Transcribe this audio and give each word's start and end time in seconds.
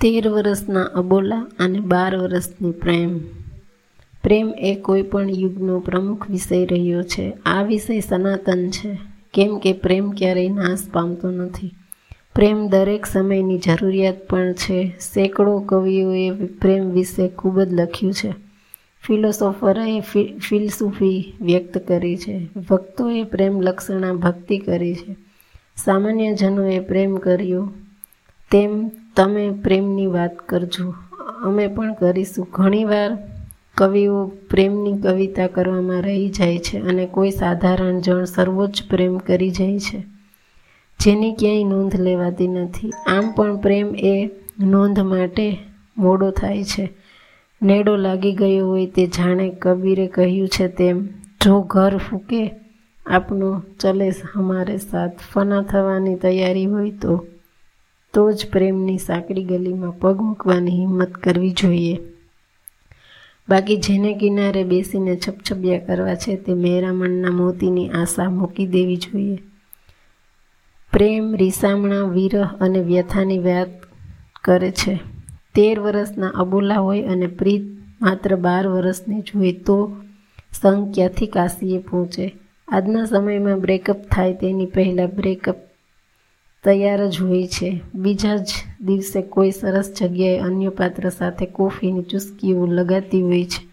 તેર 0.00 0.28
વર્ષના 0.28 0.82
અબોલા 0.82 1.46
અને 1.58 1.80
બાર 1.80 2.16
વર્ષની 2.16 2.70
પ્રેમ. 2.70 3.18
પ્રેમ 4.22 4.54
એ 4.58 4.74
કોઈ 4.74 5.02
પણ 5.02 5.30
યુગનો 5.30 5.80
પ્રમુખ 5.80 6.30
વિષય 6.30 6.66
રહ્યો 6.66 7.02
છે. 7.02 7.32
આ 7.46 7.62
વિષય 7.62 8.00
સનાતન 8.00 8.70
છે. 8.70 8.98
કેમ 9.34 9.58
કે 9.58 9.72
પ્રેમ 9.72 10.10
ક્યારેય 10.10 10.48
નાશ 10.48 10.78
પામતો 10.92 11.30
નથી. 11.30 11.74
પ્રેમ 12.34 12.68
દરેક 12.68 13.06
સમયની 13.06 13.58
જરૂરિયાત 13.58 14.26
પણ 14.28 14.52
છે. 14.52 14.96
સેંકડો 15.00 15.58
કવિઓએ 15.58 16.30
પ્રેમ 16.46 16.90
વિશે 16.90 17.28
ખૂબ 17.28 17.60
જ 17.60 17.72
લખ્યું 17.72 18.12
છે. 18.12 18.34
ફિલોસોફરોએ 19.06 20.00
ફિલસૂફી 20.38 21.32
વ્યક્ત 21.40 21.78
કરી 21.78 22.16
છે. 22.16 22.48
ભક્તોએ 22.70 23.22
પ્રેમ 23.22 23.60
લક્ષણા 23.60 24.12
ભક્તિ 24.12 24.58
કરી 24.58 24.94
છે. 24.94 25.16
સામાન્ય 25.76 26.34
જનોએ 26.34 26.78
પ્રેમ 26.78 27.16
કર્યો. 27.16 27.72
તેમ 28.50 28.90
તમે 29.18 29.50
પ્રેમની 29.50 30.06
વાત 30.06 30.38
કરજો. 30.38 30.94
અમે 31.42 31.68
પણ 31.68 31.94
કરીશું. 31.94 32.46
ઘણીવાર 32.50 33.18
કવિઓ 33.74 34.26
પ્રેમની 34.50 34.92
કવિતા 34.92 35.46
કરવામાં 35.46 36.02
રહી 36.02 36.28
જાય 36.28 36.58
છે 36.58 36.78
અને 36.78 37.06
કોઈ 37.06 37.30
સાધારણ 37.30 38.00
જણ 38.00 38.24
સર્વોચ્ચ 38.24 38.82
પ્રેમ 38.90 39.18
કરી 39.18 39.50
જાય 39.50 39.78
છે. 39.78 40.04
જેની 41.00 41.32
ક્યાંય 41.32 41.64
નોંધ 41.64 42.00
લેવાતી 42.00 42.48
નથી. 42.48 42.90
આમ 43.06 43.32
પણ 43.32 43.56
પ્રેમ 43.56 43.94
એ 43.96 44.30
નોંધ 44.60 45.00
માટે 45.00 45.58
મોડો 45.98 46.30
થાય 46.30 46.64
છે. 46.64 46.88
નેડો 47.62 47.96
લાગી 47.96 48.32
ગયો 48.32 48.68
હોય 48.68 48.86
તે 48.86 49.06
જાણે 49.06 49.50
કબીરે 49.50 50.06
કહ્યું 50.06 50.48
છે 50.48 50.68
તેમ, 50.68 51.06
જો 51.44 51.60
ઘર 51.60 51.96
ફૂકે, 51.96 52.50
આપનો 53.06 53.62
ચલે 53.80 54.10
અમારે 54.34 54.76
સાથ. 54.76 55.10
ફના 55.32 55.62
થવાની 55.62 56.14
તૈયારી 56.14 56.66
હોય 56.66 56.90
તો 56.90 57.26
તો 58.14 58.32
જ 58.32 58.46
પ્રેમની 58.52 58.98
સાંકડી 58.98 59.44
ગલીમાં 59.44 59.98
પગ 59.98 60.20
મૂકવાની 60.20 60.70
હિંમત 60.70 61.14
કરવી 61.14 61.50
જોઈએ. 61.50 61.98
બાકી 63.48 63.76
જેને 63.76 64.14
કિનારે 64.14 64.64
બેસીને 64.64 65.16
છપછપિયા 65.16 65.78
કરવા 65.78 66.14
છે 66.14 66.36
તે 66.36 66.54
મેરામણના 66.54 67.30
મોતીની 67.30 67.88
આશા 67.88 68.30
મૂકી 68.30 68.66
દેવી 68.66 68.96
જોઈએ. 68.96 69.38
પ્રેમ 70.92 71.34
રીસામણા, 71.34 72.02
વિરહ 72.02 72.46
અને 72.60 72.80
વ્યથાની 72.80 73.38
વાત 73.38 73.68
કરે 74.44 74.70
છે. 74.70 75.00
તેર 75.54 75.80
વર્ષના 75.80 76.28
અબોલા 76.28 76.74
હોય 76.74 77.02
અને 77.02 77.26
પ્રીત 77.26 77.62
માત્ર 78.00 78.36
બાર 78.36 78.66
વર્ષની 78.66 79.20
જ 79.20 79.32
હોય 79.34 79.52
તો 79.52 79.96
સંઘ 80.52 80.94
ક્યાંથી 80.94 81.26
કાશીએ 81.26 81.78
પહોંચે? 81.78 82.36
આજના 82.68 83.04
સમયમાં 83.04 83.60
બ્રેકઅપ 83.60 83.96
થાય 84.10 84.34
તેની 84.34 84.66
પહેલાં 84.66 85.08
બ્રેકઅપ 85.08 85.56
તૈયાર 86.68 87.08
જ 87.08 87.22
હોય 87.22 87.46
છે. 87.46 87.80
બીજા 87.94 88.36
જ 88.36 88.48
દિવસે 88.80 89.22
કોઈ 89.22 89.50
સરસ 89.50 89.92
જગ્યાએ 90.00 90.38
અન્ય 90.38 90.68
પાત્ર 90.68 91.08
સાથે 91.08 91.46
કોફીની 91.46 92.02
ચુસ્કીઓ 92.02 92.66
લગાતી 92.66 93.22
હોય 93.22 93.44
છે. 93.44 93.68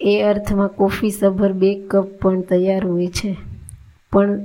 એ 0.00 0.22
અર્થમાં 0.22 0.68
કોફી 0.68 1.10
સભર 1.10 1.52
બે 1.52 1.74
કપ 1.74 2.06
પણ 2.20 2.40
તૈયાર 2.40 2.86
હોય 2.86 3.06
છે. 3.06 3.36
પણ 4.12 4.40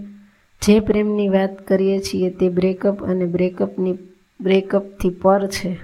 જે 0.61 0.79
પ્રેમની 0.79 1.29
વાત 1.29 1.67
કરીએ 1.67 1.99
છીએ 1.99 2.29
તે 2.29 2.49
બ્રેકઅપ 2.49 3.03
અને 3.03 3.25
બ્રેકઅપની, 3.25 3.93
બ્રેકઅપથી 4.41 5.09
પર 5.09 5.47
છે. 5.47 5.77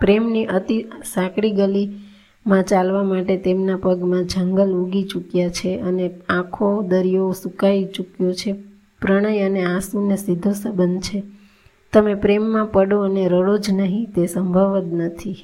પ્રેમની 0.00 0.44
અતિ 0.44 0.84
સાંકડી 1.14 1.50
ગલીમાં 1.50 2.62
ચાલવા 2.62 3.02
માટે 3.02 3.36
તેમના 3.36 3.76
પગમાં 3.76 4.24
જંગલ 4.24 4.72
ઉગી 4.72 5.02
ચૂક્યા 5.02 5.48
છે 5.48 5.78
અને 5.78 6.10
આંખો 6.28 6.82
દરિયો 6.82 7.32
સુકાઈ 7.32 7.84
ચૂક્યો 7.84 8.32
છે. 8.32 8.54
પ્રણય 9.00 9.42
અને 9.42 9.64
આંસુને 9.64 10.16
સીધો 10.16 10.52
સંબંધ 10.52 11.02
છે. 11.02 11.22
તમે 11.92 12.14
પ્રેમમાં 12.14 12.66
પડો 12.66 13.00
અને 13.00 13.28
રડો 13.28 13.58
જ 13.58 13.70
નહીં, 13.70 14.12
તે 14.14 14.26
સંભવ 14.26 14.80
જ 14.80 14.92
નથી. 14.92 15.36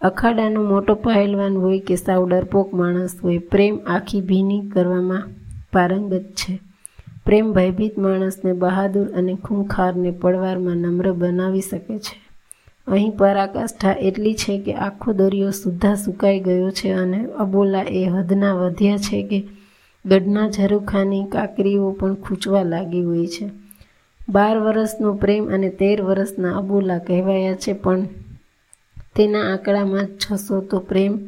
અખાડાનો 0.00 0.62
મોટો 0.62 0.94
પહેલવાન 0.94 1.56
હોય 1.56 1.78
કે 1.78 1.96
સાવ 1.96 2.28
ડરપોક 2.28 2.74
માણસ 2.74 3.16
હોય, 3.24 3.38
પ્રેમ 3.38 3.78
આખી 3.86 4.20
ભીની 4.20 4.68
કરવામાં 4.68 5.28
પારંગત 5.72 6.22
છે. 6.22 6.58
પ્રેમ 7.26 7.52
ભયભીત 7.52 7.98
માણસને 7.98 8.52
બહાદુર 8.52 9.06
અને 9.08 9.34
ખૂંખારને 9.34 10.10
પડવારમાં 10.10 10.76
નમ્ર 10.76 11.12
બનાવી 11.12 11.60
શકે 11.60 11.98
છે. 11.98 12.22
અહીં 12.86 13.10
પરાકાષ્ઠા 13.10 13.92
એટલી 13.92 14.34
છે 14.34 14.58
કે 14.58 14.74
આખો 14.74 15.12
દરિયો 15.12 15.50
સુદ્ધા 15.50 15.94
સુકાઈ 15.94 16.40
ગયો 16.40 16.70
છે 16.70 16.92
અને 16.92 17.24
અબોલા 17.24 17.82
એ 17.82 18.04
હદના 18.04 18.54
વધ્યા 18.54 18.96
છે 18.96 19.22
કે 19.22 19.44
ગઢના 20.04 20.50
ઝરૂખાની 20.50 21.24
કાકરીઓ 21.24 21.90
પણ 21.90 22.14
ખૂંચવા 22.14 22.62
લાગી 22.62 23.02
હોય 23.02 23.26
છે. 23.26 23.50
બાર 24.28 24.58
વર્ષનો 24.58 25.14
પ્રેમ 25.14 25.54
અને 25.54 25.68
તેર 25.68 26.02
વર્ષના 26.02 26.56
અબોલા 26.56 26.98
કહેવાયા 26.98 27.54
છે, 27.54 27.72
પણ 27.72 28.06
તેના 29.16 29.52
આંકડામાં 29.52 30.06
છસો 30.22 30.60
તો 30.60 30.78
પ્રેમ 30.78 31.18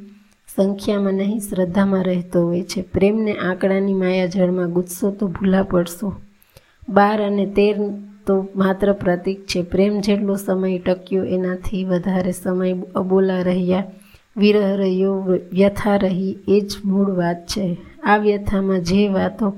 સંખ્યામાં 0.57 1.15
નહીં, 1.15 1.41
શ્રદ્ધામાં 1.41 2.05
રહેતો 2.05 2.47
હોય 2.47 2.63
છે. 2.63 2.83
પ્રેમને 2.83 3.33
આંકડાની 3.33 3.95
માયાજળમાં 3.95 4.73
ગુસ્સો 4.73 5.11
તો 5.11 5.27
ભૂલા 5.27 5.63
પડશો. 5.63 6.13
બાર 6.89 7.23
અને 7.23 7.47
તેર 7.47 7.77
તો 8.27 8.49
માત્ર 8.57 8.93
પ્રતીક 8.93 9.47
છે. 9.47 9.63
પ્રેમ 9.63 10.01
જેટલો 10.01 10.37
સમય 10.37 10.79
ટક્યો 10.79 11.25
એનાથી 11.25 11.85
વધારે 11.85 12.33
સમય 12.33 12.75
અબોલા 12.95 13.43
રહ્યા, 13.43 13.85
વિરહ 14.37 14.77
રહ્યો, 14.77 15.39
વ્યથા 15.53 15.97
રહી, 15.97 16.39
એ 16.49 16.61
જ 16.61 16.73
મૂળ 16.85 17.11
વાત 17.11 17.47
છે. 17.47 17.77
આ 18.05 18.17
વ્યથામાં 18.17 18.81
જે 18.81 19.09
વાતો 19.09 19.51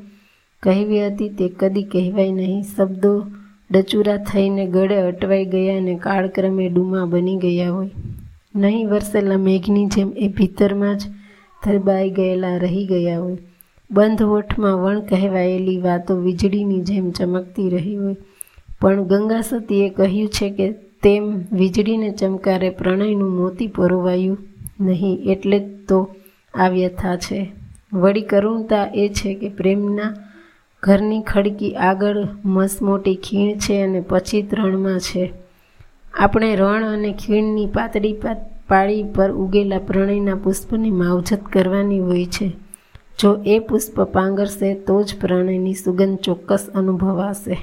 કહેવી 0.63 1.07
હતી 1.07 1.29
તે 1.29 1.49
કદી 1.49 1.83
કહેવાય 1.83 2.33
નહીં. 2.33 2.63
શબ્દો 2.63 3.27
ડચુરા 3.71 4.17
થઈને 4.17 4.67
ગળે 4.67 5.01
અટવાઈ 5.01 5.45
ગયા 5.45 5.77
અને 5.77 5.95
કાળક્રમે 5.95 6.69
ડૂમા 6.69 7.05
બની 7.05 7.37
ગયા 7.37 7.69
હોય. 7.69 7.91
નહીં 8.55 8.89
વરસેલા 8.89 9.37
મેઘની 9.37 9.87
જેમ 9.87 10.13
એ 10.17 10.29
ભીતરમાં 10.29 10.99
જ 10.99 11.03
થરબાઈ 11.65 12.11
ગયેલા 12.11 12.57
રહી 12.57 12.87
ગયા 12.87 13.19
હોય. 13.19 13.37
બંધ 13.91 14.23
ઓઠમાં 14.23 14.75
વણ 14.75 15.01
કહેવાયેલી 15.01 15.79
વાતો 15.79 16.17
વીજળીની 16.17 16.81
જેમ 16.81 17.11
ચમકતી 17.11 17.69
રહી 17.71 17.97
હોય. 17.97 18.15
પણ 18.81 19.03
ગંગા 19.03 19.41
સતીએ 19.41 19.89
કહ્યું 19.89 20.29
છે 20.29 20.51
કે 20.51 20.73
તેમ 21.03 21.25
વીજળીને 21.53 22.11
ચમકારે 22.11 22.71
પ્રણયનું 22.71 23.37
મોતી 23.37 23.67
પરોવાયું 23.67 24.39
નહીં 24.81 25.19
એટલે 25.27 25.59
તો 25.89 26.09
આ 26.55 26.69
વ્યથા 26.69 27.17
છે. 27.17 27.66
વળી 28.01 28.23
કરુણતા 28.23 28.85
એ 28.95 29.09
છે 29.09 29.35
કે 29.35 29.49
પ્રેમના 29.49 30.15
ઘરની 30.83 31.23
ખડકી 31.23 31.75
આગળ 31.75 32.27
મસમોટી 32.45 33.15
ખીણ 33.15 33.59
છે 33.59 33.83
અને 33.83 34.01
પછી 34.01 34.43
ત્રણમાં 34.43 34.99
છે. 34.99 35.33
આપણે 36.15 36.57
રણ 36.57 36.85
અને 36.85 37.13
ખીણની 37.13 37.67
પાતળી 37.67 38.17
પાળી 38.69 39.03
પર 39.03 39.31
ઉગેલા 39.33 39.79
પ્રણયના 39.79 40.35
પુષ્પની 40.35 40.91
માવજત 40.91 41.43
કરવાની 41.53 42.01
હોય 42.01 42.27
છે. 42.27 42.53
જો 43.19 43.31
એ 43.47 43.59
પુષ્પ 43.59 44.01
પાંગરશે 44.01 44.75
તો 44.75 45.03
જ 45.03 45.15
પ્રણયની 45.21 45.75
સુગંધ 45.75 46.19
ચોક્કસ 46.19 46.69
અનુભવાશે. 46.75 47.57